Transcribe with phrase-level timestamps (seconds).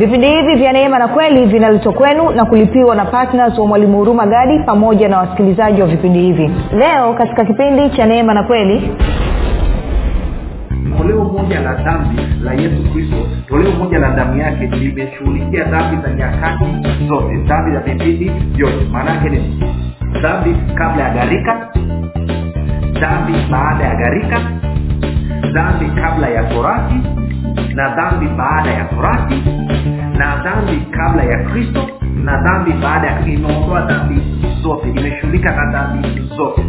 [0.00, 4.26] vipindi hivi vya neema na kweli vinaletwa kwenu na kulipiwa na ptns wa mwalimu huruma
[4.26, 6.50] gadi pamoja na wasikilizaji wa vipindi hivi.
[6.72, 8.90] Leo katika kipindi cha neema na kweli
[10.98, 13.16] toleo moja la dhambi la yesu kristo
[13.48, 16.64] toleo moja la damu yake limeshughulikia dhambi za nyakati
[17.08, 18.86] zote dhambi za vipindi vyote.
[18.92, 19.38] Maanaake ni
[20.22, 21.68] dhambi kabla ya gharika
[23.00, 24.40] dhambi baada ya gharika
[25.52, 26.94] dhambi kabla ya torati
[27.74, 29.34] na dhambi baada ya torati
[30.18, 31.82] na dhambi kabla ya kristo
[32.24, 34.16] na dhambi baada ya imeondoa dhambi
[34.62, 34.88] zote.
[34.88, 36.62] Imeshughulika na dhambi zote.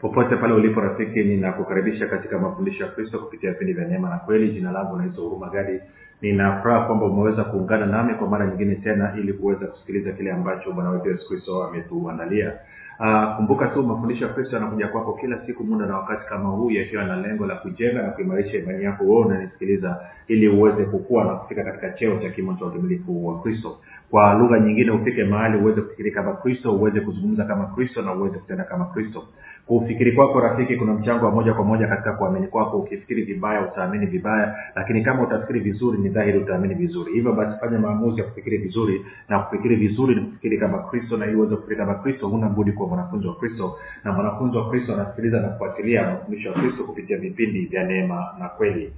[0.00, 4.52] Popote pale ulipo rafiki ninakukaribisha katika mafundisho ya kristo kupitia vipindi vya neema na kweli.
[4.52, 5.80] Jina langu naitwa huruma gadi
[6.22, 10.90] ninafuraha kwamba umeweza kuungana nami kwa mara nyingine tena ili kuweza kusikiliza kile ambacho bwana
[10.90, 12.52] wetu yesu kristo ametuandalia.
[13.00, 16.70] Uh, kumbuka tu mafundisho ya kristo yanakuja kwako kila siku muda na wakati kama huu
[16.70, 19.04] yakiwa na lengo la kujenga na kuimarisha imani yako.
[19.04, 23.76] Wewe unanisikiliza ili uweze kukua na kufika katika cheo cha kimo cha utumilifu wa kristo
[24.10, 28.38] kwa lugha nyingine ufike mahali uweze kufikiri kama kristo uweze kuzungumza kama kristo na uweze
[28.38, 29.24] kutenda kama kristo.
[29.66, 32.78] Kufikiri kwako rafiki kuna mchango wa moja kwa moja katika kuamini kwako.
[32.78, 37.12] Ukifikiri vibaya utaamini vibaya lakini kama utafikiri vizuri ni dhahiri utaamini vizuri.
[37.12, 41.26] Hivyo basi fanya maamuzi ya kufikiri vizuri na kufikiri vizuri ni kufikiri kama kristo na
[41.26, 43.78] uweze kufikiri kama kristo huna budi kuwa mwanafunzi wa kristo.
[44.04, 48.48] Na mwanafunzi wa kristo anasikiliza na kufuatilia mafundisho ya kristo kupitia vipindi vya neema na
[48.48, 48.92] kweli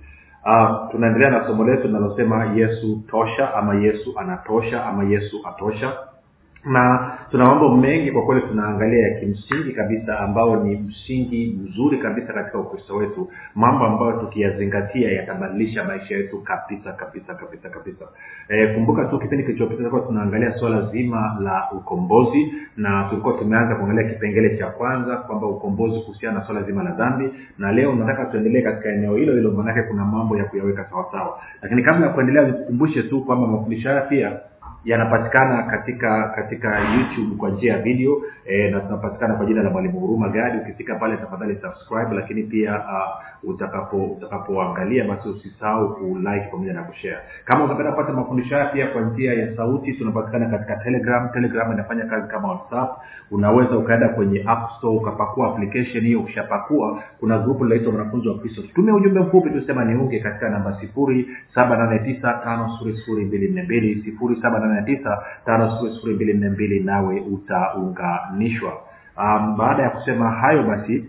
[0.47, 5.93] uh, tunaendelea na somo letu linalosema yesu tosha ama yesu anatosha ama yesu atosha
[6.65, 12.33] na tuna mambo mengi kwa kweli tunaangalia ya kimsingi kabisa ambao ni msingi mzuri kabisa
[12.33, 13.31] katika ukristo wetu.
[13.55, 18.05] Mambo ambayo tukiyazingatia yatabadilisha maisha yetu kabisa kabisa kabisa kabisa.
[18.49, 24.13] E, kumbuka tu kipindi kilichopita tulikuwa tunaangalia swala zima la ukombozi na tulikuwa tumeanza kuangalia
[24.13, 28.63] kipengele cha kwanza kwamba ukombozi kuhusiana na swala zima la dhambi na leo nataka tuendelee
[28.63, 31.41] katika eneo hilo hilo maanake kuna mambo ya kuyaweka sawasawa.
[31.63, 34.39] Lakini kabla ya kuendelea nikukumbushe tu kwamba mafundisho haya pia
[34.85, 40.01] yanapatikana katika katika youtube kwa njia ya video e, na tunapatikana kwa jina la mwalimu
[40.01, 40.59] huruma gadi.
[40.59, 47.19] Ukifika pale tafadhali subscribe lakini pia uh, utakapo utakapoangalia basi usisahau kulike pamoja na kushare.
[47.45, 51.29] Kama utapenda kupata mafundisho haya pia kwa njia ya sauti tunapatikana katika telegram.
[51.33, 52.91] Telegram inafanya kazi kama whatsapp.
[53.31, 56.21] Unaweza ukaenda kwenye app store ukapakua application hiyo.
[56.21, 58.63] Ukishapakua kuna grupu linaitwa wanafunzi wa kristo.
[58.63, 63.49] Tutumie ujumbe mfupi tusema niunge katika namba sifuri saba nane tisa tano sifuri sifuri mbili
[63.49, 64.59] nne mbili sifuri saba
[66.51, 68.73] mbili nawe utaunganishwa.
[69.17, 71.05] Um, baada ya kusema hayo basi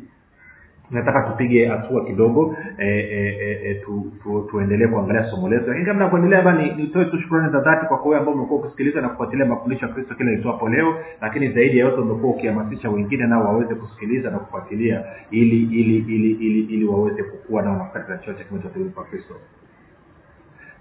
[0.92, 5.68] nataka tupige hatua kidogo e, e, e, tu, tu, tuendelee kuangalia somo letu.
[5.68, 9.02] Lakini kabla ya kuendelea ba nitoe tu shukrani za dhati kwa wewe ambao umekuwa ukisikiliza
[9.02, 13.28] na kufuatilia mafundisho ya kristo kile itoapo leo lakini zaidi ya yote umekuwa ukihamasisha wengine
[13.28, 18.34] nao waweze kusikiliza na kufuatilia ili ili ili ili ili waweze kukua nao katika cheo
[18.34, 19.34] cha kimo kwa kristo.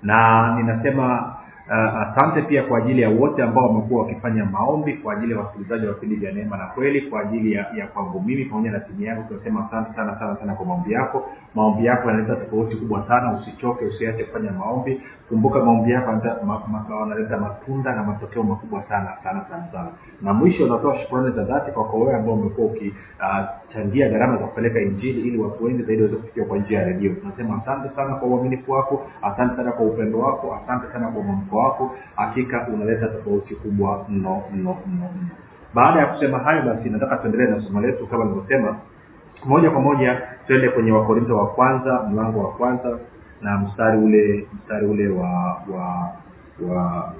[0.02, 1.36] Na ninasema
[1.70, 5.86] uh, asante pia kwa ajili ya wote ambao wamekuwa wakifanya maombi kwa ajili ya wasikilizaji
[5.86, 9.03] wa vipindi vya neema na kweli kwa ajili ya, ya kwangu mimi pamoja na timu
[9.03, 9.25] yangu.
[9.28, 11.28] Tunasema asante sana sana sana kwa maombi yako.
[11.54, 13.32] Maombi yako yanaleta tofauti kubwa sana.
[13.32, 15.00] Usichoke usiache kufanya maombi.
[15.28, 19.88] Kumbuka maombi yako yanaleta ma, ma, matunda na matokeo makubwa sana sana sana sana.
[20.22, 24.80] Na mwisho unatoa shukurani za dhati kwa wewe ambao umekuwa ukichangia uh, gharama za kupeleka
[24.80, 27.14] injili ili watu wengi zaidi waweze kufikia kwa njia ya redio.
[27.14, 31.59] Tunasema asante sana kwa uaminifu wako asante sana kwa upendo wako asante sana kwa mwamko
[31.65, 35.28] wako hakika unaleta tofauti kubwa mno mno mno mno.
[35.75, 38.76] Baada ya kusema hayo basi nataka tuendelee na somo letu kama nilivyosema.
[39.44, 42.98] Moja kwa moja twende kwenye wakorinto wa kwanza mlango wa kwanza
[43.43, 45.28] na mstari ule mstari ule wa
[45.75, 46.12] wa
[46.69, 47.12] wa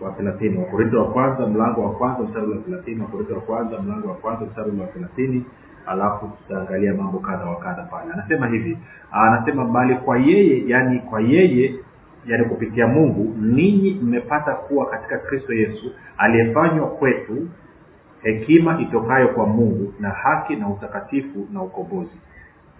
[0.00, 0.58] wa thelathini.
[0.58, 3.00] Wakorinto wa kwanza mlango wa kwanza mstari ule wa thelathini.
[3.02, 5.44] Wakorinto wa kwanza mlango wa kwanza mstari ule wa thelathini.
[5.86, 8.12] Alafu tutaangalia mambo kadha wa kadha pale.
[8.12, 8.78] Anasema hivi
[9.12, 11.74] anasema bali kwa yeye yani kwa yeye
[12.26, 17.48] yani kupitia mungu ninyi mmepata kuwa katika kristo yesu aliyefanywa kwetu
[18.22, 22.16] hekima itokayo kwa mungu na haki na utakatifu na ukombozi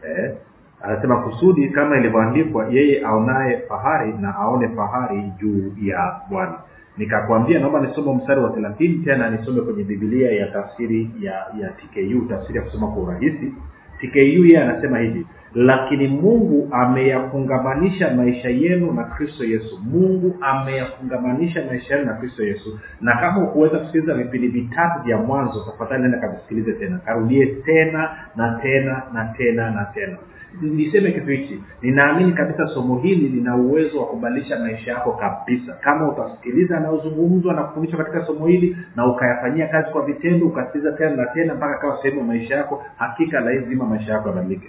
[0.02, 0.34] eh?
[0.82, 6.54] anasema kusudi kama ilivyoandikwa yeye aonaye fahari na aone fahari juu ya bwana
[6.98, 12.28] nikakwambia naomba nisome mstari wa thelathini tena nisome kwenye bibilia ya tafsiri ya ya tku
[12.28, 13.54] tafsiri ya kusoma kwa urahisi
[14.00, 19.80] tku yeye anasema hivi lakini mungu ameyafungamanisha maisha yenu na kristo yesu.
[19.92, 22.78] Mungu ameyafungamanisha maisha yenu na kristo yesu.
[23.00, 26.98] Na kama ukuweza kusikiliza vipindi vitatu vya mwanzo tafadhali nenda kavisikilize tena.
[26.98, 30.16] Karudie tena na tena na tena na tena.
[30.62, 31.62] Niseme kitu hichi.
[31.82, 35.72] Ninaamini kabisa somo hili lina uwezo wa kubadilisha maisha yako kabisa.
[35.80, 41.16] Kama utasikiliza yanayozungumzwa na kufundishwa katika somo hili na ukayafanyia kazi kwa vitendo ukasikiliza tena
[41.16, 44.68] na tena mpaka kawa sehemu ya maisha yako hakika lazima maisha yako yabadilike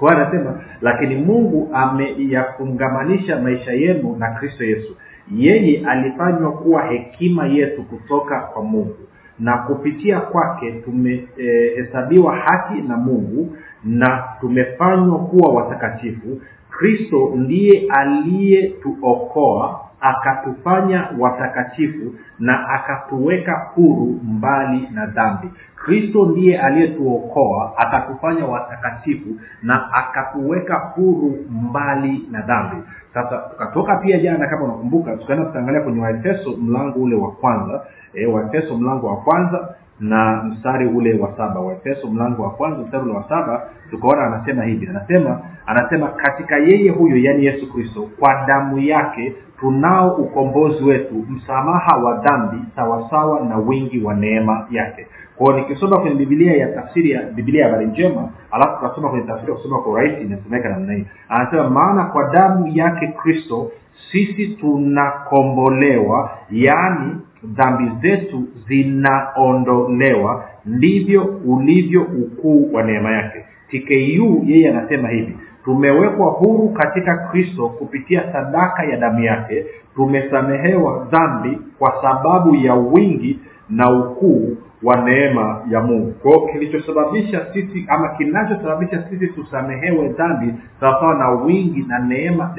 [0.00, 4.96] kwa anasema lakini mungu ameyafungamanisha maisha yenu na kristo yesu.
[5.36, 8.96] Yeye alifanywa kuwa hekima yetu kutoka kwa mungu.
[9.38, 16.40] Na kupitia kwake tumehesabiwa e, haki na mungu na tumefanywa kuwa watakatifu.
[16.70, 25.50] Kristo ndiye aliyetuokoa akatufanya watakatifu na akatuweka huru mbali na dhambi.
[25.76, 29.28] Kristo ndiye aliyetuokoa akatufanya watakatifu
[29.62, 32.76] na akatuweka huru mbali na dhambi.
[33.14, 37.82] Sasa tukatoka pia jana kama unakumbuka tukaenda tutaangalia kwenye waefeso mlango ule wa kwanza
[38.14, 41.60] e, waefeso mlango wa kwanza na mstari ule wa saba.
[41.60, 46.90] Waefeso mlango wa kwanza mstari ule wa saba tukaona anasema hivi anasema anasema katika yeye
[46.90, 53.56] huyo yaani yesu kristo kwa damu yake tunao ukombozi wetu msamaha wa dhambi sawasawa na
[53.56, 55.06] wingi wa neema yake.
[55.36, 59.52] Kwao nikisoma kwenye bibilia ya tafsiri ya bibilia ya habari njema alafu tukasoma kwenye tafsiri
[59.52, 61.04] ya kusoma kwa urahisi inasemeka namna hii.
[61.28, 63.70] Anasema maana kwa damu yake kristo
[64.12, 73.44] sisi tunakombolewa yaani dhambi zetu zinaondolewa ndivyo ulivyo ukuu wa neema yake.
[73.70, 79.66] Tku yeye anasema hivi tumewekwa huru katika kristo kupitia sadaka ya damu yake.
[79.94, 83.38] Tumesamehewa dhambi kwa sababu ya wingi
[83.70, 86.12] na ukuu wa neema ya mungu.
[86.12, 92.54] Kwao kilichosababisha sisi ama kinachosababisha sisi tusamehewe dhambi sawasawa na wingi na neema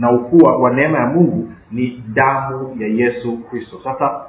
[0.00, 3.76] na ukuu wa neema ya mungu ni damu ya yesu kristo.
[3.84, 4.20] Sasa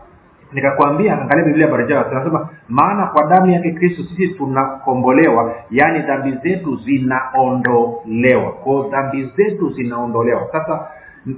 [0.54, 6.76] nikakwambia angalia biblia barajaa tunasema maana kwa damu yake kristo sisi tunakombolewa yaani dhambi zetu
[6.76, 8.52] zinaondolewa.
[8.52, 10.48] Kwao dhambi zetu zinaondolewa.
[10.52, 10.88] Sasa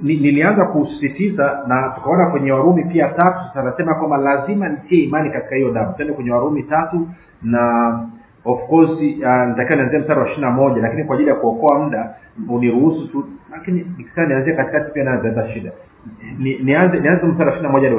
[0.02, 5.70] nilianza kusisitiza na tukaona kwenye warumi pia tatu anasema kwamba lazima nitie imani katika hiyo
[5.70, 5.94] damu.
[5.96, 7.08] Tende kwenye warumi tatu
[7.42, 7.92] na
[8.44, 12.14] of course uh, nianzia mstari wa ishiri na moja lakini kwa ajili ya kuokoa muda
[12.48, 15.72] uniruhusu tu lakini nikisema nianzia katikati pia nazaleta shida
[16.38, 17.90] nianze nianze mstari moja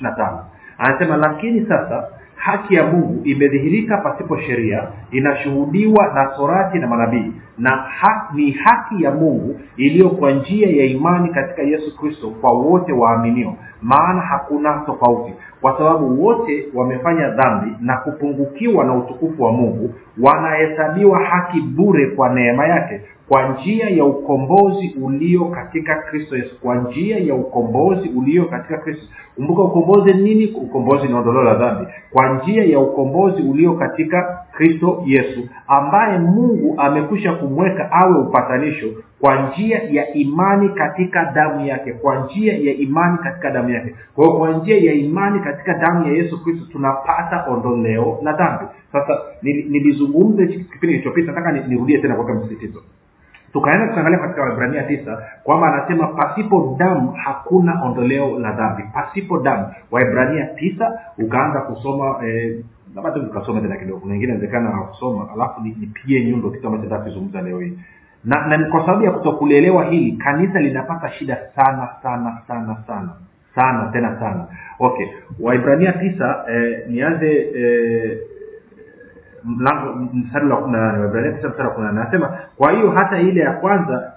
[0.00, 0.44] na tano.
[0.78, 7.70] Anasema lakini sasa haki ya mungu imedhihirika pasipo sheria inashuhudiwa na torati na manabii na
[7.70, 12.92] ha, ni haki ya mungu iliyo kwa njia ya imani katika yesu kristo kwa wote
[12.92, 13.54] waaminio.
[13.82, 21.24] Maana hakuna tofauti kwa sababu wote wamefanya dhambi na kupungukiwa na utukufu wa mungu wanahesabiwa
[21.24, 26.60] haki bure kwa neema yake kwa njia ya ukombozi ulio katika kristo yesu.
[26.60, 29.06] Kwa njia ya ukombozi ulio katika kristo
[29.36, 30.46] kumbuka ukombozi nini?
[30.46, 31.86] Ukombozi ni ondoleo la dhambi.
[32.10, 38.86] Kwa njia ya ukombozi ulio katika kristo yesu ambaye mungu amekwisha kumweka awe upatanisho
[39.20, 43.94] kwa njia ya imani katika damu yake kwa njia ya imani katika damu yake.
[44.14, 48.64] Kwa kwa njia ya imani katika damu ya yesu kristo tunapata ondoleo la dhambi.
[48.92, 52.82] Sasa nilizungumza kipindi kilichopita nataka nirudie tena kuweka msisitizo
[53.54, 58.82] tukaenda tukaangalia katika waibrania tisa kwamba anasema pasipo damu hakuna ondoleo la dhambi.
[58.94, 59.66] Pasipo damu.
[59.90, 62.58] Waibrania tisa ukaanza kusoma eh,
[62.94, 64.00] labda tu tukasoma tena kidogo.
[64.00, 67.78] Kuna wengine inawezekana hawakusoma alafu nipigie nyundo kitu ambacho nataka leo hii.
[68.24, 73.08] Na, na kwa sababu ya kutokulielewa hili kanisa linapata shida sana sana sana sana.
[73.54, 74.46] Sana tena sana.
[74.78, 75.06] Okay.
[75.40, 78.18] Waibrania tisa eh, nianze eh,
[79.44, 84.12] mlango mstari wa mstari wa kumi na nane anasema kwa hiyo hata ile ya kwanza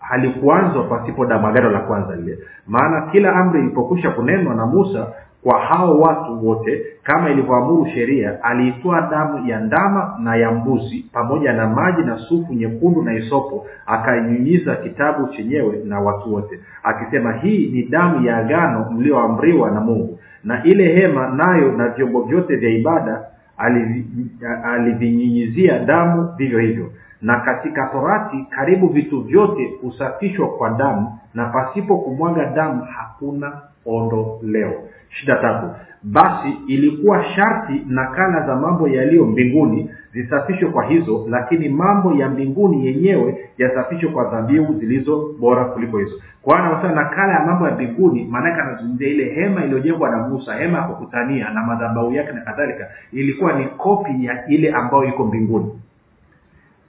[0.00, 2.38] halikuanzwa pasipo damagano la kwanza lile.
[2.66, 5.06] Maana kila amri ilipokwisha kunenwa na musa
[5.42, 11.52] kwa hao watu wote kama ilivyoamuru sheria aliitoa damu ya ndama na ya mbuzi pamoja
[11.52, 17.70] na maji na sufu nyekundu na isopo akainyunyiza kitabu chenyewe na watu wote akisema hii
[17.72, 20.18] ni damu ya agano mlioamriwa na mungu.
[20.44, 23.24] Na ile hema nayo na vyombo vyote vya ibada
[24.64, 26.92] alivinyinyizia damu vivyo hivyo.
[27.22, 33.52] Na katika torati karibu vitu vyote husafishwa kwa damu na pasipo kumwaga damu hakuna
[33.86, 34.72] ondoleo.
[35.08, 35.66] Shida tatu.
[36.02, 42.86] Basi ilikuwa sharti nakala za mambo yaliyo mbinguni zisafishwe kwa hizo lakini mambo ya mbinguni
[42.86, 46.20] yenyewe yasafishwe kwa dhabihu zilizo bora kuliko hizo.
[46.42, 50.54] Kwa hiyo anasema nakala ya mambo ya mbinguni maanake anazungumzia ile hema iliyojengwa na musa
[50.54, 55.24] hema ya kukutania na madhabau yake na kadhalika ilikuwa ni kopi ya ile ambayo iko
[55.24, 55.72] mbinguni.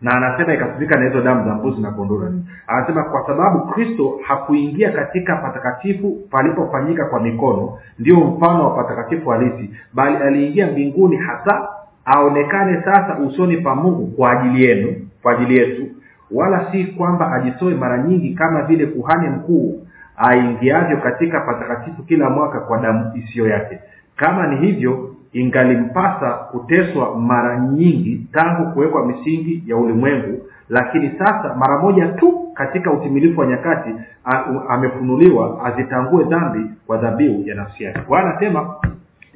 [0.01, 2.19] Na anasema ikasifika na hizo damu za mbuzi na kondoo.
[2.19, 2.31] Na
[2.67, 9.69] anasema kwa sababu kristo hakuingia katika patakatifu palipofanyika kwa mikono ndio mfano wa patakatifu halisi
[9.93, 11.67] bali aliingia mbinguni hasa
[12.07, 15.87] aonekane sasa usoni pa mungu kwa ajili yenu kwa ajili yetu
[16.31, 19.87] wala si kwamba ajitoe mara nyingi kama vile kuhani mkuu
[20.17, 23.79] aingiavyo katika patakatifu kila mwaka kwa damu isiyo yake.
[24.15, 31.77] Kama ni hivyo ingalimpasa kuteswa mara nyingi tangu kuwekwa misingi ya ulimwengu lakini sasa mara
[31.79, 33.89] moja tu katika utimilifu wa nyakati
[34.69, 37.99] amefunuliwa azitangue dhambi kwa dhabihu ya nafsi yake.
[37.99, 38.75] Kwa anasema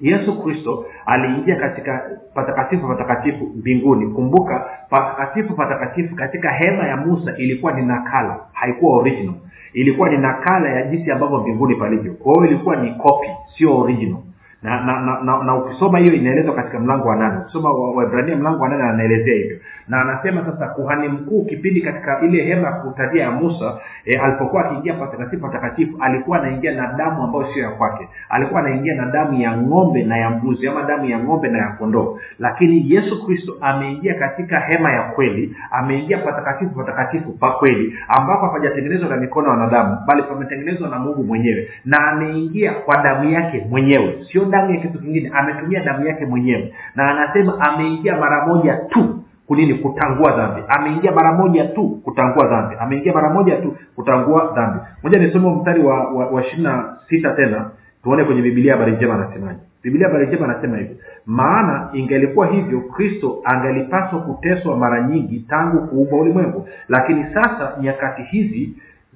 [0.02, 4.08] yesu kristo aliingia katika patakatifu patakatifu mbinguni.
[4.08, 8.40] Kumbuka patakatifu patakatifu katika hema ya musa ilikuwa ni nakala.
[8.54, 9.36] Haikuwa original.
[9.74, 12.14] Ilikuwa ni nakala ya jinsi ambavyo mbinguni palivyo.
[12.14, 13.28] Kwa hiyo ilikuwa ni copy
[13.58, 14.18] sio original
[14.64, 17.38] na na, na, na, na ukisoma hiyo inaelezwa katika mlango wa nane.
[17.42, 19.58] Ukisoma waibrania mlango wa nane anaelezea hivyo.
[19.88, 24.66] Na anasema sasa kuhani mkuu kipindi katika ile hema ya kutadia ya musa e, alipokuwa
[24.66, 28.08] akiingia patakatifu patakatifu alikuwa anaingia na damu ambayo sio ya kwake.
[28.30, 31.68] Alikuwa anaingia na damu ya ng'ombe na ya mbuzi ama damu ya ng'ombe na ya
[31.68, 32.20] kondoo.
[32.40, 39.10] Lakini yesu kristo ameingia katika hema ya kweli ameingia patakatifu patakatifu pa kweli ambapo hapajatengenezwa
[39.10, 41.68] na mikono ya wanadamu bali pametengenezwa na mungu mwenyewe.
[41.86, 44.18] Na ameingia kwa damu yake mwenyewe.
[44.32, 45.32] Sio damu ya kitu kingine.
[45.34, 46.74] Ametumia damu yake mwenyewe.
[46.96, 50.62] Na anasema ameingia mara moja tu kunini kutangua dhambi.
[50.68, 52.76] Ameingia mara moja tu kutangua dhambi.
[52.80, 54.80] Ameingia mara moja tu kutangua dhambi.
[55.04, 57.70] Moja nisome mstari wa wa, wa na sita tena.
[58.04, 59.60] Tuone kwenye bibilia habari njema anasemaje.
[59.84, 60.98] Bibilia habari njema anasema hivi.
[61.26, 66.68] Maana ingelikuwa hivyo kristo angelipaswa kuteswa mara nyingi tangu kuumba ulimwengu.
[66.90, 68.74] Lakini sasa nyakati hizi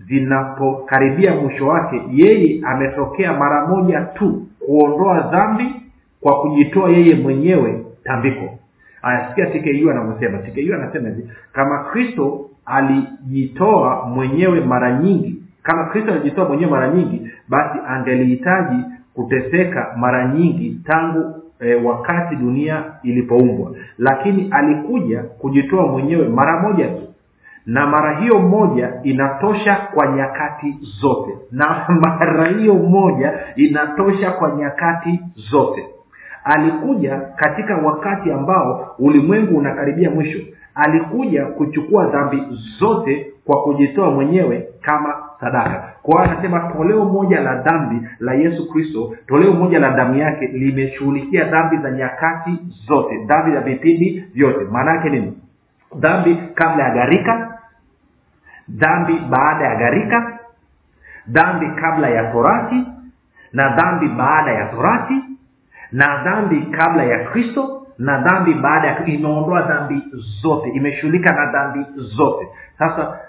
[0.08, 5.66] zinapokaribia mwisho wake yeye ametokea mara moja tu kuondoa dhambi
[6.22, 8.50] kwa kujitoa yeye mwenyewe tambiko.
[9.02, 10.38] Aya sikia tku anavyosema.
[10.38, 17.30] Tku anasema hivi kama kristo alijitoa mwenyewe mara nyingi kama kristo alijitoa mwenyewe mara nyingi
[17.50, 18.84] basi angelihitaji
[19.14, 23.72] kuteseka mara nyingi tangu e, wakati dunia ilipoumbwa.
[23.98, 27.02] Lakini alikuja kujitoa mwenyewe mara moja tu
[27.65, 31.38] na mara hiyo moja inatosha kwa nyakati zote.
[31.51, 35.19] Na mara hiyo moja inatosha kwa nyakati
[35.51, 35.86] zote.
[36.43, 40.39] Alikuja katika wakati ambao ulimwengu unakaribia mwisho.
[40.75, 42.43] Alikuja kuchukua dhambi
[42.79, 45.93] zote kwa kujitoa mwenyewe kama sadaka.
[46.01, 51.43] Kwa anasema toleo moja la dhambi la yesu kristo toleo moja la damu yake limeshughulikia
[51.43, 52.51] dhambi za nyakati
[52.88, 53.17] zote.
[53.25, 54.65] Dhambi za vipindi vyote.
[54.72, 55.34] Maana yake nini?
[56.00, 57.45] Dhambi kabla ya gharika
[58.69, 60.39] dhambi baada ya gharika
[61.27, 62.84] dhambi kabla ya torati
[63.53, 65.13] na dhambi baada ya torati
[65.91, 70.03] na dhambi kabla ya kristo na dhambi baada ya imeondoa dhambi
[70.41, 72.48] zote imeshughulika na dhambi zote.
[72.79, 73.19] Sasa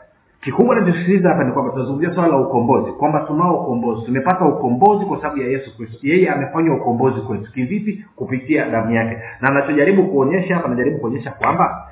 [0.41, 5.17] kikubwa nachosisitiza hapa ni kwamba tunazungumzia swala la ukombozi kwamba tunao ukombozi tumepata ukombozi kwa
[5.17, 5.99] sababu ya yesu kristo.
[6.03, 7.53] Yeye amefanya ukombozi kwetu.
[7.53, 8.05] Kivipi?
[8.17, 9.19] Kupitia damu yake.
[9.41, 11.89] Na anachojaribu kuonyesha hapa anajaribu kuonyesha kwamba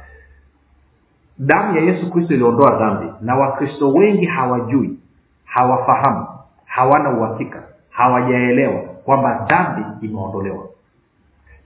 [1.38, 3.12] damu ya yesu kristo iliondoa dhambi.
[3.20, 4.98] Na wakristo wengi hawajui
[5.44, 6.26] hawafahamu
[6.64, 10.64] hawana uhakika hawajaelewa kwamba dhambi imeondolewa.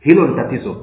[0.00, 0.76] Hilo ni tatizo.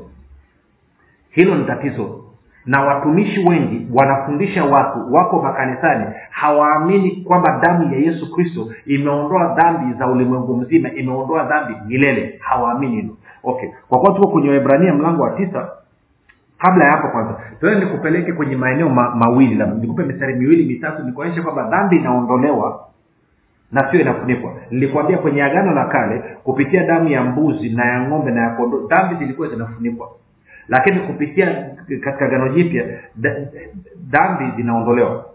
[1.29, 2.21] Hilo ni tatizo.
[2.65, 9.93] Na watumishi wengi wanafundisha watu wako makanisani hawaamini kwamba damu ya yesu kristo imeondoa dhambi
[9.99, 12.39] za ulimwengu mzima imeondoa dhambi milele.
[12.43, 13.17] Hawaamini hilo.
[13.43, 13.69] Okay.
[13.89, 15.69] Kwa kuwa tuko kwenye waibrania mlango wa tisa
[16.65, 19.75] kabla ya hapo kwanza tuende nikupeleke kwenye maeneo ma, mawili labda.
[19.75, 22.87] Nikupe mistari miwili mitatu nikuonyeshe kwamba dhambi inaondolewa
[23.71, 24.53] na sio inafunikwa.
[24.71, 28.87] Nilikwambia kwenye agano la kale kupitia damu ya mbuzi na ya ng'ombe na ya kondoo
[28.87, 30.09] dhambi zilikuwa zinafunikwa.
[30.67, 32.83] Lakini kupitia katika agano jipya
[34.09, 35.25] dhambi zinaondolewa.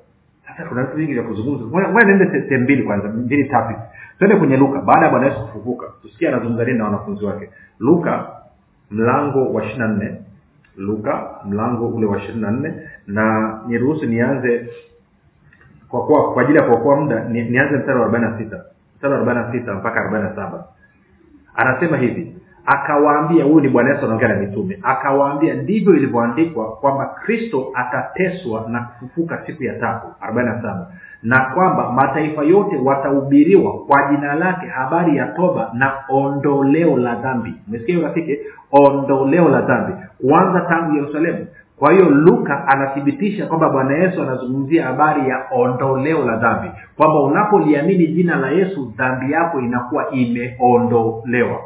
[0.47, 2.05] Sasa kuna vitu vingi vya kuzungumza.
[2.05, 3.75] Niende sehemu mbili kwanza mbili tatu
[4.19, 4.81] twende kwenye luka.
[4.81, 7.51] Baada ya bwana yesu kufufuka tusikie anazungumza nini na wanafunzi wake.
[7.81, 8.27] Luka
[8.91, 10.15] mlango wa ishiri na nne
[10.81, 12.75] luka mlango ule wa ishirini na nne.
[13.07, 14.69] Na niruhusu nianze
[15.89, 18.61] kwa kwa ajili ya kuokoa muda ni, nianze mstari wa arobaini na sita.
[18.97, 20.65] Mstari wa arobaini na sita mpaka arobaini na saba.
[21.55, 27.67] Anasema hivi akawaambia huyu ni bwana yesu anaongea na mitume akawaambia ndivyo ilivyoandikwa kwamba kristo
[27.75, 30.07] atateswa na kufufuka siku ya tatu.
[30.21, 30.87] Arobaini na saba
[31.23, 37.55] na kwamba mataifa yote watahubiriwa kwa jina lake habari ya toba na ondoleo la dhambi.
[37.69, 38.39] Umesikia rafiki?
[38.73, 39.93] Ondoleo la dhambi.
[40.21, 41.47] Kuanza tangu yerusalemu.
[41.79, 46.69] Kwa hiyo luka anathibitisha kwamba bwana yesu anazungumzia habari ya ondoleo la dhambi.
[46.97, 51.59] Kwamba unapoliamini jina la yesu dhambi yako inakuwa imeondolewa.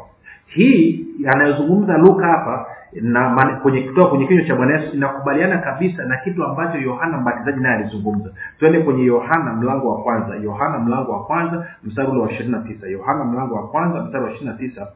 [0.47, 2.65] Hii anayozungumza luka hapa
[3.01, 7.17] na man, kwenye kutoka kwenye kinywa cha bwana yesu inakubaliana kabisa na kitu ambacho yohana
[7.17, 8.29] mbatizaji naye alizungumza.
[8.59, 10.35] Twende kwenye yohana mlango wa kwanza.
[10.35, 12.87] Yohana mlango wa kwanza mstari ule wa ishirini na tisa.
[12.87, 14.87] Yohana mlango wa kwanza mstari wa ishirini na tisa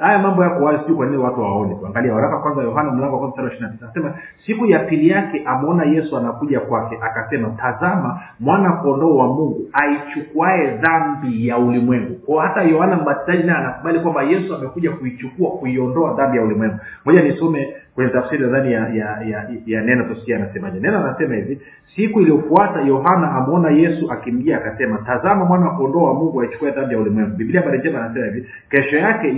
[0.00, 3.30] haya mambo yako wazi sijui kwa nini watu hawaoni angalia waraka kwanza yohana mlango wa
[3.32, 4.14] kwanza anasema
[4.46, 10.76] siku ya pili yake ameona yesu anakuja kwake akasema tazama mwana kondoo wa mungu aichukuae
[10.76, 12.14] dhambi ya ulimwengu.
[12.14, 16.76] Kwao hata yohana mbatizaji naye anakubali kwamba yesu amekuja kuichukua kuiondoa dhambi ya ulimwengu.
[17.04, 20.80] Moja nisome kwenye tafsiri nadhani ya, ya, ya, ya neno tusikia anasemaje.
[20.80, 21.60] Neno anasema hivi
[21.96, 26.94] siku iliyofuata yohana amwona yesu akimjia akasema tazama mwana wa kondoo wa mungu aichukua dhambi
[26.94, 27.36] ya ulimwengu.
[27.36, 29.36] Biblia habari njema anasema hivi kesho yake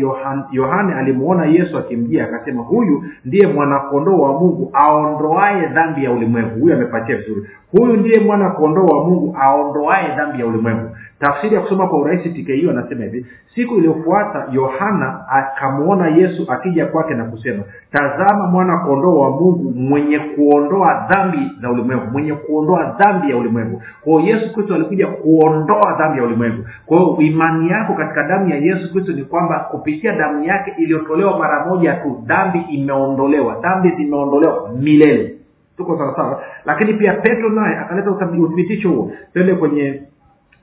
[0.52, 6.60] yohane alimwona yesu akimjia akasema huyu ndiye mwanakondoo wa mungu aondoae dhambi ya ulimwengu.
[6.60, 7.46] Huyu amepatia vizuri.
[7.72, 12.28] Huyu ndiye mwana kondoo wa mungu aondoae dhambi ya ulimwengu tafsiri ya kusoma kwa urahisi
[12.28, 19.18] tku anasema hivi siku iliyofuata yohana akamwona yesu akija kwake na kusema tazama mwana kondoo
[19.18, 23.82] wa mungu mwenye kuondoa dhambi za ulimwengu mwenye kuondoa dhambi ya ulimwengu.
[24.04, 26.64] Kwao yesu kristo alikuja kuondoa dhambi ya ulimwengu.
[26.86, 31.38] Kwa hiyo imani yako katika damu ya yesu kristo ni kwamba kupitia damu yake iliyotolewa
[31.38, 35.34] mara moja tu dhambi imeondolewa dhambi zimeondolewa milele.
[35.76, 39.12] Tuko sawasawa lakini pia petro naye akaleta uthibitisho huo.
[39.32, 40.02] Twende kwenye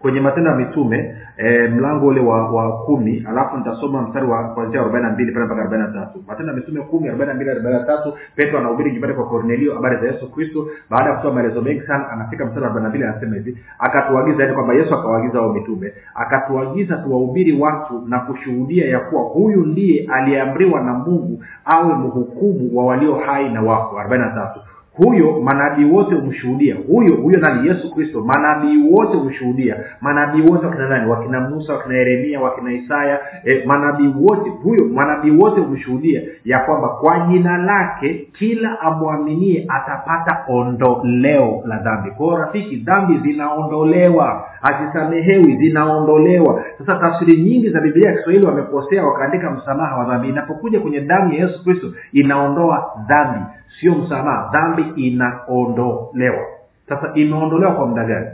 [0.01, 4.81] kwenye matendo ya mitume e, mlango ule wa, wa kumi alafu nitasoma mstari wa kwanzia
[4.81, 6.23] arobaini na mbili pale mpaka arobaini na tatu.
[6.27, 9.73] Matendo ya mitume kumi arobaini na mbili arobaini na tatu petro anahubiri nyumbani kwa kornelio
[9.75, 10.67] habari za yesu kristo.
[10.89, 14.43] Baada ya kutoa maelezo mengi sana anafika mstari wa arobaini na mbili anasema hivi akatuagiza
[14.43, 20.07] yani kwamba yesu akawaagiza hao mitume akatuagiza tuwahubiri watu na kushuhudia ya kuwa huyu ndiye
[20.13, 23.99] aliyeamriwa na mungu awe mhukumu wa walio hai na wafu.
[23.99, 24.59] Arobaini na tatu
[24.97, 27.67] huyo manabii wote humshuhudia huyo huyo nani?
[27.67, 28.21] Yesu kristo.
[28.21, 31.11] Manabii wote humshuhudia manabii wote wakina nani?
[31.11, 34.49] Wakina musa wakina yeremia wakina isaya eh, manabii wote.
[34.49, 42.11] Huyo manabii wote humshuhudia ya kwamba kwa jina lake kila amwaminie atapata ondoleo la dhambi.
[42.11, 44.47] Kwao rafiki dhambi zinaondolewa.
[44.61, 46.63] Hazisamehewi zinaondolewa.
[46.77, 50.29] Sasa tafsiri nyingi za biblia ya kiswahili wamekosea wakaandika msamaha wa dhambi.
[50.29, 53.39] Inapokuja kwenye damu ya yesu kristo inaondoa dhambi
[53.79, 56.45] sio msamaha dhambi inaondolewa.
[56.89, 58.27] Sasa imeondolewa kwa muda gani?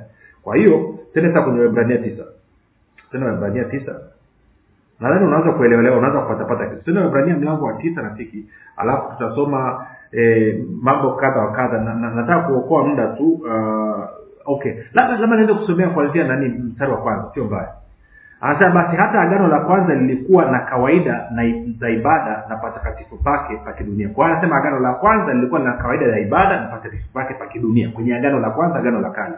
[0.44, 2.24] Kwa hiyo tena kwenye webrania tisa.
[3.12, 3.96] Tena webrania tisa.
[5.00, 6.84] Nadhani unaweza kuelewelewa unaweza kupatapata kitu.
[6.86, 8.46] Tena webrania mlango wa tisa rafiki
[8.78, 11.78] alafu tutasoma eh, mambo kadha wa kadha.
[11.82, 14.04] Na, na, nataka kuokoa muda tu uh,
[14.46, 14.74] okay.
[14.94, 17.74] Labda labda niweze kusomea kuanzia nani mstari wa kwanza sio mbaya
[18.42, 21.44] anasema basi hata agano la kwanza lilikuwa na kawaida na
[21.80, 24.10] za ibada na patakatifu pake pa kidunia.
[24.10, 27.90] Kwa anasema agano la kwanza lilikuwa na kawaida za ibada na patakatifu pake pa kidunia
[27.90, 29.36] kwenye agano la kwanza agano la kale.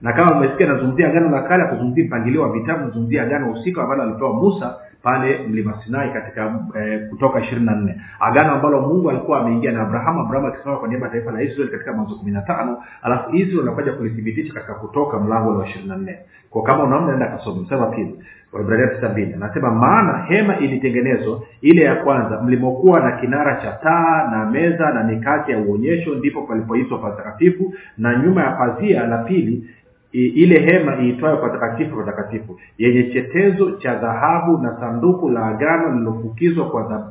[0.00, 4.02] Na kama umesikia nazungumzia agano la kale akuzungumzia mpangilio wa vitabu nazungumzia agano husika ambalo
[4.02, 8.00] alipewa musa pale mlima sinai katika eh, kutoka ishirini na nne.
[8.20, 11.70] Agano ambalo mungu alikuwa ameingia na abrahamu abrahamu akisimama kwa niaba ya taifa la israel
[11.70, 15.96] katika mwanzo kumi na tano alafu israel anakuja kulithibitisha katika kutoka mlango wa ishirini na
[15.96, 16.18] nne.
[16.50, 18.18] Kwa kama unaona enda kasoma mstari pili
[18.54, 19.34] waibrania tisa mbili.
[19.34, 25.04] Anasema maana hema ilitengenezwa ile ya kwanza mlimokuwa na kinara cha taa na meza na
[25.04, 29.68] mikate ya uonyesho ndipo palipoitwa patakatifu na nyuma ya pazia la pili
[30.14, 37.02] ile hema iitwayo patakatifu patakatifu yenye chetezo cha dhahabu na sanduku la agano lililofukizwa kwa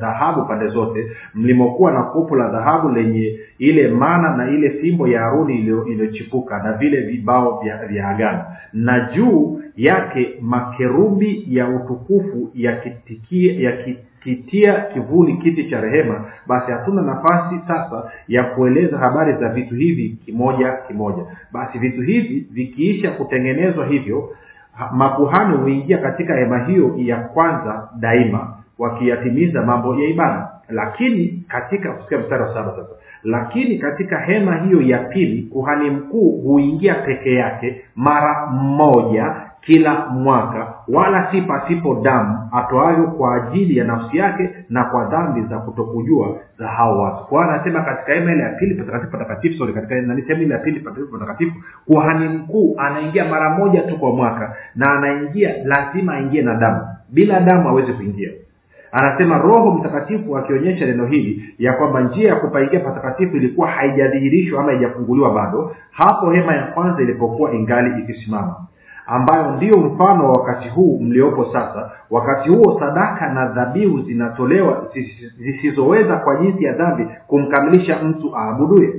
[0.00, 5.20] dhahabu pande zote mlimokuwa na kopo la dhahabu lenye ile mana na ile fimbo ya
[5.20, 8.44] haruni iliyochipuka na vile vibao vya, vya agano.
[8.72, 17.02] Na juu yake makerubi ya utukufu yakitikia yaki kitia kivuli kiti cha rehema basi hatuna
[17.02, 21.22] nafasi sasa ya kueleza habari za vitu hivi kimoja kimoja.
[21.52, 24.30] Basi vitu hivi vikiisha kutengenezwa hivyo
[24.92, 30.48] makuhani huingia katika hema hiyo ya kwanza daima wakiyatimiza mambo ya ibada.
[30.68, 32.94] Lakini katika kusikia mstari wa saba sasa.
[33.24, 40.74] Lakini katika hema hiyo ya pili kuhani mkuu huingia peke yake mara moja kila mwaka
[40.88, 46.36] wala si pasipo damu atoavyo kwa ajili ya nafsi yake na kwa dhambi za kutokujua
[46.58, 47.24] za hao watu.
[47.24, 50.80] Kwa anasema katika hema ile ya pili patakatifu patakatifu sorry katika nani ile ya pili
[50.80, 51.52] patakatifu patakatifu
[51.86, 56.80] kuhani mkuu anaingia mara moja tu kwa mwaka na anaingia lazima aingie na damu.
[57.08, 58.30] Bila damu hawezi kuingia.
[58.92, 64.72] Anasema roho mtakatifu akionyesha neno hili ya kwamba njia ya kupaingia patakatifu ilikuwa haijadhihirishwa ama
[64.72, 68.56] haijafunguliwa bado hapo hema ya kwanza ilipokuwa ingali ikisimama
[69.12, 71.90] ambayo ndiyo mfano wa wakati huu mliopo sasa.
[72.10, 74.86] Wakati huo sadaka na dhabihu zinatolewa
[75.38, 78.92] zisizoweza kwa jinsi ya dhambi kumkamilisha mtu aabuduye.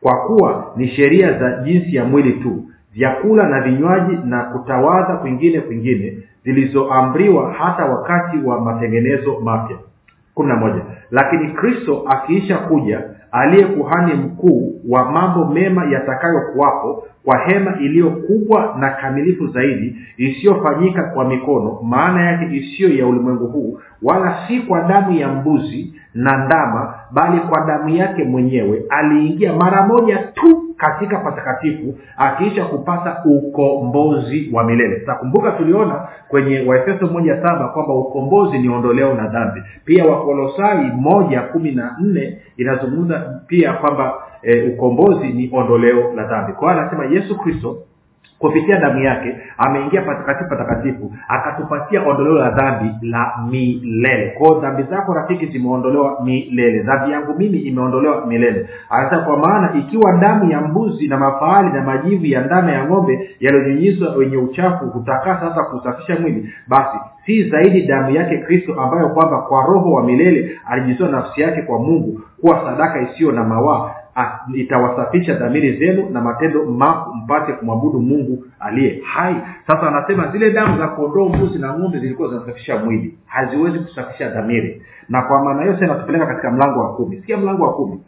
[0.00, 5.60] Kwa kuwa ni sheria za jinsi ya mwili tu vyakula na vinywaji na kutawadha kwingine
[5.60, 9.76] kwingine zilizoamriwa hata wakati wa matengenezo mapya.
[10.36, 10.80] moja.
[11.10, 13.00] Lakini kristo akiisha kuja
[13.32, 21.02] aliye kuhani mkuu wa mambo mema yatakayokuwapo kwa hema iliyo kubwa na kamilifu zaidi isiyofanyika
[21.02, 26.44] kwa mikono maana yake isiyo ya ulimwengu huu wala si kwa damu ya mbuzi na
[26.46, 34.50] ndama bali kwa damu yake mwenyewe aliingia mara moja tu katika patakatifu akiisha kupata ukombozi
[34.52, 35.00] wa milele.
[35.06, 39.62] Takumbuka tuliona kwenye waefeso moja saba kwamba ukombozi ni ondoleo na dhambi.
[39.84, 46.52] Pia wakolosai moja kumi na nne inazungumza pia kwamba e, ukombozi ni ondoleo la dhambi.
[46.52, 47.76] Kwa hiyo anasema yesu kristo
[48.42, 54.34] kupitia damu yake ameingia patakatifu patakatifu akatupatia ondoleo la dhambi la milele.
[54.38, 56.82] Kwao dhambi zako rafiki zimeondolewa milele.
[56.82, 58.68] Dhambi yangu mimi imeondolewa milele.
[58.90, 63.30] Anasema kwa maana ikiwa damu ya mbuzi na mafahali na majivu ya ndama ya ng'ombe
[63.40, 69.38] yaliyonyunyizwa wenye uchafu hutakasa hata kusafisha mwili basi si zaidi damu yake kristo ambayo kwamba
[69.42, 73.90] kwa roho wa milele alijitoa nafsi yake kwa mungu kuwa sadaka isiyo na mawaa
[74.54, 79.36] itawasafisha dhamiri zenu na matendo maku mpate kumwabudu mungu aliye hai.
[79.66, 83.18] Sasa anasema zile damu za kondoo mbuzi na ng'ombe zilikuwa zinasafisha mwili.
[83.26, 84.82] Haziwezi kusafisha dhamiri.
[85.08, 87.16] Na kwa maana hiyo sasa katika mlango wa kumi.
[87.16, 88.00] Sikia mlango wa kumi.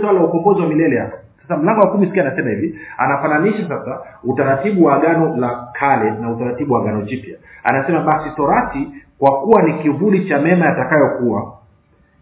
[0.00, 1.16] Swala la ukombozi wa milele hapa.
[1.42, 2.78] Sasa mlango wa kumi sikia anasema hivi.
[2.98, 7.36] Anafananisha sasa utaratibu wa agano la kale na utaratibu wa agano jipya.
[7.64, 11.52] Anasema basi torati kwa kuwa ni kivuli cha mema yatakayokuwa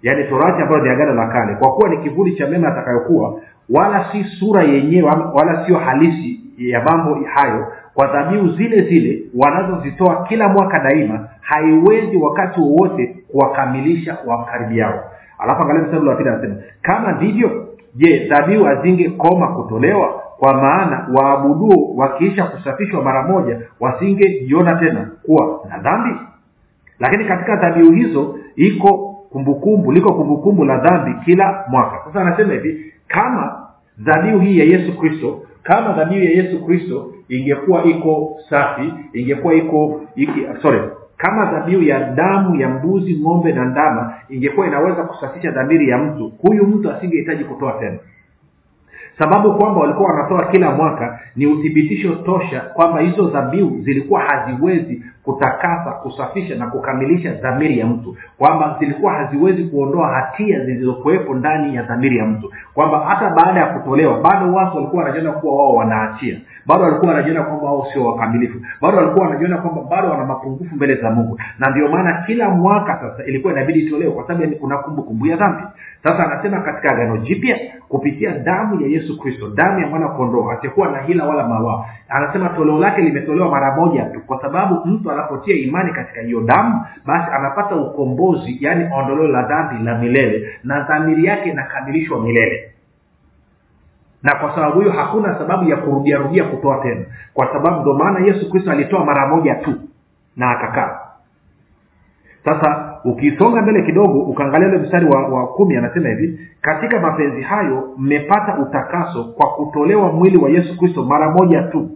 [0.03, 1.55] yaani torati ambayo ni agano la kale.
[1.55, 6.83] Kwa kuwa ni kivuli cha mema atakayokuwa wala si sura yenyewe wala sio halisi ya
[6.85, 15.05] mambo hayo kwa dhabihu zile zile wanazozitoa kila mwaka daima haiwezi wakati wowote kuwakamilisha wakaribiao.
[15.39, 20.09] Alafu angalia mstari wa pili anasema kama ndivyo je dhabihu hazingekoma kutolewa?
[20.39, 26.17] Kwa maana waabuduo wakiisha kusafishwa mara moja wasingejiona tena kuwa na dhambi.
[26.99, 31.97] Lakini katika dhabihu hizo iko kumbukumbu liko kumbukumbu la dhambi kila mwaka.
[32.07, 33.66] Sasa anasema hivi kama
[33.99, 40.01] dhabihu hii ya yesu kristo kama dhabihu ya yesu kristo ingekuwa iko safi ingekuwa iko
[40.16, 40.81] iki, sorry
[41.16, 46.33] kama dhabihu ya damu ya mbuzi ng'ombe na ndama ingekuwa inaweza kusafisha dhamiri ya mtu
[46.43, 47.99] huyu mtu asingehitaji kutoa tena
[49.18, 55.90] sababu kwamba walikuwa wanatoa kila mwaka ni uthibitisho tosha kwamba hizo dhabihu zilikuwa haziwezi kutakasa
[55.90, 58.16] kusafisha na kukamilisha dhamiri ya mtu.
[58.38, 62.53] Kwamba zilikuwa haziwezi kuondoa hatia zilizokuwepo ndani ya dhamiri ya mtu.
[62.75, 67.42] Kwamba hata baada ya kutolewa bado watu walikuwa wanajiona kuwa wao wanaachia bado walikuwa wanajiona
[67.42, 68.59] kwamba wao sio wakamilifu.
[68.83, 71.40] Bado walikuwa wanajiona kwamba bado wana mapungufu mbele za mungu.
[71.59, 75.62] Na ndio maana kila mwaka sasa ilikuwa inabidi itolewe kwa sababu kuna kumbukumbu ya dhambi.
[76.03, 80.88] Sasa anasema katika agano jipya kupitia damu ya yesu kristo damu ya mwana kondoo asiyekuwa
[80.88, 84.20] na hila wala mawaa anasema toleo lake limetolewa mara moja tu.
[84.20, 89.85] Kwa sababu mtu anapotia imani katika hiyo damu basi anapata ukombozi yaani ondoleo la dhambi
[89.85, 92.70] la milele na dhamiri yake inakamilishwa milele.
[94.23, 97.05] Na kwa sababu hiyo hakuna sababu ya kurudiarudia kutoa tena.
[97.35, 99.75] Kwa sababu ndo maana yesu kristo alitoa mara moja tu
[100.37, 100.99] na akakaa.
[102.44, 107.89] Sasa ukisonga mbele kidogo ukaangalia ule mstari wa, wa kumi anasema hivi katika mapenzi hayo
[107.97, 111.91] mmepata utakaso kwa kutolewa mwili wa yesu kristo mara moja tu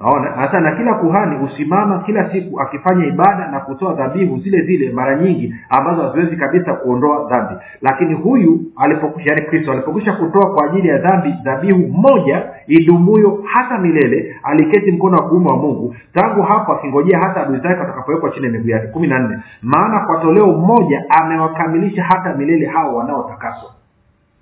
[0.00, 0.30] naona?
[0.30, 5.16] Hasa na kila kuhani husimama kila siku akifanya ibada na kutoa dhabihu zile zile mara
[5.16, 7.54] nyingi ambazo haziwezi kabisa kuondoa dhambi.
[7.82, 13.78] Lakini huyu alipokwisha yani kristo alipokwisha kutoa kwa ajili ya dhambi dhabihu moja idumuyo hata
[13.78, 15.94] milele aliketi mkono wa kuume wa mungu.
[16.14, 18.86] Tangu hapo akingojea hata adui zake watakapowekwa chini ya miguu yake.
[18.86, 19.38] Kumi na nne.
[19.62, 23.70] Maana kwa toleo moja amewakamilisha hata milele hao wanaotakaswa.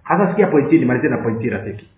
[0.02, 1.88] Hasa sikia pointini malizia na pointi rafiki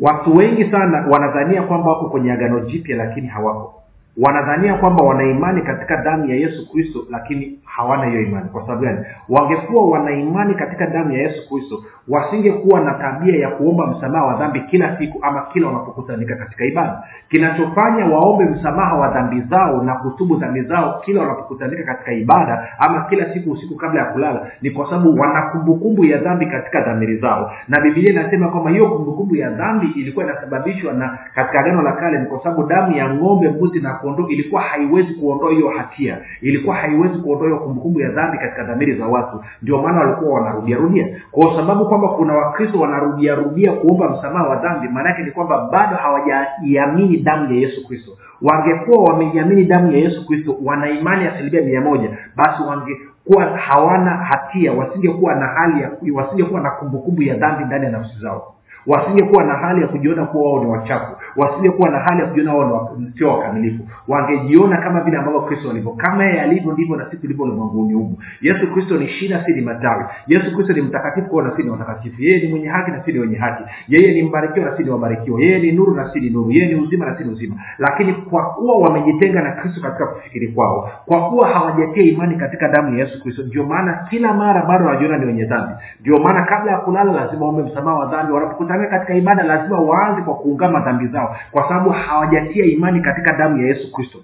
[0.00, 3.74] watu wengi sana wanadhania kwamba wako kwenye agano jipya lakini hawako.
[4.16, 8.48] Wanadhania kwamba wana imani katika damu ya yesu kristo lakini hawana hiyo imani.
[8.48, 8.98] Kwa sababu gani?
[9.28, 14.60] Wangekuwa wana katika damu ya yesu kristo wasingekuwa na tabia ya kuomba msamaha wa dhambi
[14.60, 17.02] kila siku ama kila wanapokusanyika katika ibada.
[17.28, 23.00] Kinachofanya waombe msamaha wa dhambi zao na kutubu dhambi zao kila wanapokutanika katika ibada ama
[23.04, 27.16] kila siku usiku kabla ya kulala ni kwa sababu wana kumbukumbu ya dhambi katika dhamiri
[27.16, 27.52] zao.
[27.68, 32.18] Na bibilia inasema kwamba hiyo kumbukumbu ya dhambi ilikuwa inasababishwa na katika agano la kale
[32.18, 36.18] ni kwa sababu damu ya ng'ombe mbuzi na kondoo ilikuwa haiwezi kuondoa hiyo hatia.
[36.40, 39.44] Ilikuwa haiwezi kuondoa kumbukumbu ya dhambi katika dhamiri za watu.
[39.62, 45.22] Ndio maana walikuwa wanarudiarudia kwa sababu kwamba kuna wakristo wanarudiarudia kuomba msamaha wa dhambi maanaake
[45.22, 48.12] ni kwamba bado hawajaiamini damu ya yesu kristo.
[48.42, 54.72] Wangekuwa wameiamini damu ya yesu kristo wana imani asilimia mia moja basi wangekuwa hawana hatia
[54.72, 58.54] wasingekuwa na hali ya wasingekuwa na kumbukumbu ya dhambi ndani ya nafsi zao.
[58.86, 62.96] Wasingekuwa na hali ya kujiona kuwa wao ni wachafu wasingekuwa na hali ya kujiona wao
[63.18, 63.82] sio wakamilifu.
[64.08, 65.90] Wangejiona kama vile ambavyo kristo alivyo.
[65.92, 68.16] Kama yeye alivyo ndivyo na sisi tulivyo ulimwenguni humu.
[68.40, 70.04] Yesu kristo ni shina si ni matawi.
[70.26, 72.22] Yesu kristo ni mtakatifu kwao na si ni watakatifu.
[72.22, 73.62] Yeye ni mwenye haki na si ni wenye haki.
[73.88, 75.40] Yeye ni mbarikiwa na si ni wabarikiwa.
[75.40, 76.50] Yeye ni nuru na si ni nuru.
[76.50, 77.54] Yeye ni uzima na si ni uzima.
[77.78, 82.98] Lakini kwa kuwa wamejitenga na kristo katika kufikiri kwao kwa kuwa hawajatia imani katika damu
[82.98, 85.74] ya yesu kristo ndio maana kila mara bado wanajiona ni wenye dhambi.
[86.00, 88.32] Ndio maana kabla ya kulala lazima waombe msamaha wa dhambi.
[88.32, 91.19] Wanapokutania katika ibada lazima waanze kwa kuungama dhambi zao
[91.50, 94.18] kwa sababu hawajatia imani katika damu ya yesu kristo.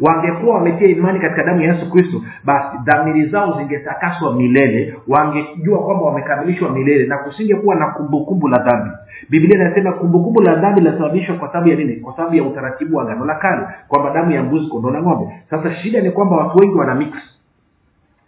[0.00, 4.94] Wangekuwa wametia imani katika damu ya yesu kristo basi dhamiri zao zingetakaswa milele.
[5.08, 8.90] Wangejua kwamba wamekamilishwa milele na kusingekuwa na kumbukumbu la dhambi.
[9.30, 11.96] Biblia inasema kumbukumbu la dhambi linasababishwa kwa sababu ya nini?
[11.96, 15.32] Kwa sababu ya utaratibu wa agano la kale kwamba damu ya mbuzi kondoo na ng'ombe.
[15.50, 17.12] Sasa shida ni kwamba watu wengi wana mix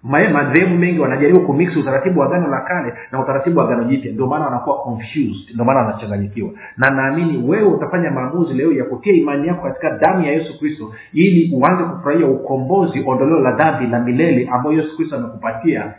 [0.03, 4.13] madhehebu mengi wanajaribu kumix utaratibu wa agano la kale na utaratibu wa agano jipya.
[4.13, 5.51] Ndio maana wanakuwa confused.
[5.55, 6.51] Ndio maana wanachanganyikiwa.
[6.77, 10.93] Na naamini wewe utafanya maamuzi leo ya kutia imani yako katika damu ya yesu kristo
[11.13, 15.95] ili uanze kufurahia ukombozi ondoleo la dhambi la milele ambayo yesu kristo amekupatia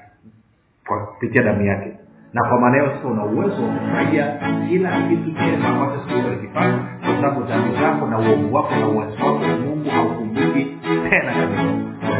[0.87, 1.93] kwa kupitia damu yake.
[2.33, 4.37] Na kwa maana hiyo sasa una uwezo wa kufurahia
[4.69, 9.39] kila kitu chema ambacho siku kwa sababu dhambi zako na uovu wako na uwasi wako
[9.65, 10.77] mungu haukumbuki
[11.09, 11.63] tena kabisa.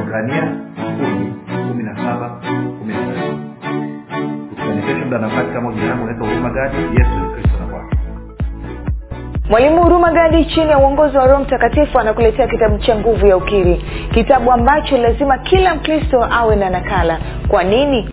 [0.02, 0.56] Ibrania
[0.98, 1.34] kumi
[1.70, 2.30] kumi na saba
[2.80, 3.38] kumi na tatu
[4.50, 7.90] tukianekesha muda nafasi kama jina langu unaitwa huruma gadi yesu kristo na bwana.
[9.50, 13.86] Mwalimu huruma gadi chini ya uongozi wa roho mtakatifu anakuletea kitabu cha nguvu ya ukiri.
[14.14, 17.20] Kitabu ambacho lazima kila mkristo awe na nakala.
[17.48, 18.10] Kwa nini?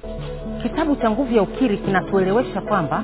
[0.63, 3.03] Kitabu cha nguvu ya ukiri kinatuelewesha kwamba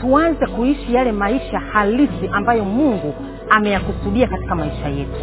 [0.00, 3.14] tuanze kuishi yale maisha halisi ambayo mungu
[3.50, 5.20] ameyakusudia katika maisha yetu.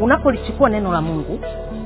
[0.00, 1.40] Unapolichukua neno la mungu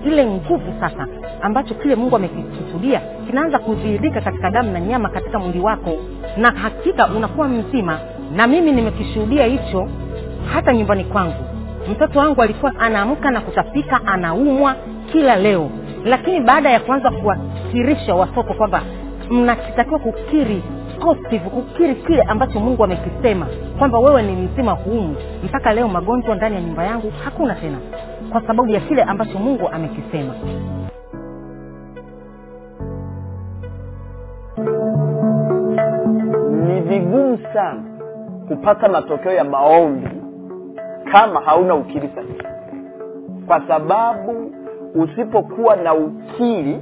[0.07, 1.07] ile nguvu sasa
[1.43, 5.93] ambacho kile mungu amekikusudia kinaanza kudhihirika katika damu na nyama katika mwili wako.
[6.37, 7.99] Na hakika unakuwa mzima.
[8.37, 9.89] Na mimi nimekishuhudia hicho
[10.53, 11.45] hata nyumbani kwangu.
[11.91, 14.75] Mtoto wangu alikuwa anaamka na kutapika anaumwa
[15.13, 15.71] kila leo.
[16.05, 18.83] Lakini baada ya kuanza kuwakirisha watoto kwamba
[19.31, 20.63] mnakitakiwa kukiri
[21.01, 23.47] positive kukiri kile ambacho mungu amekisema
[23.79, 27.79] kwamba wewe ni mzima huumu mpaka leo magonjwa ndani ya nyumba yangu hakuna tena
[28.33, 30.35] kwa sababu ya kile ambacho mungu amekisema.
[36.67, 37.83] Ni vigumu sana
[38.49, 40.09] kupata matokeo ya maombi
[41.13, 42.43] kama hauna ukiri sahihi.
[43.47, 44.53] Kwa sababu
[44.95, 46.81] usipokuwa na ukiri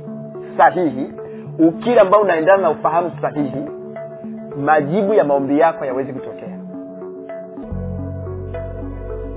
[0.57, 1.12] sahihi
[1.59, 3.62] ukiri ambao unaendana na ufahamu sahihi
[4.64, 6.59] majibu ya maombi yako hayawezi kutokea